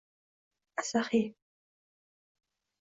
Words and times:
asaxiy 0.79 1.27